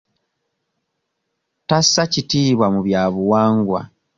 Tassa 1.67 2.03
kitiibwa 2.11 2.67
mu 2.73 2.79
byabuwangwa. 2.87 3.81